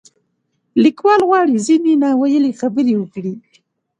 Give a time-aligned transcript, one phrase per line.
[0.83, 3.33] لیکوال غواړي ځینې نا ویلې خبرې وکړي.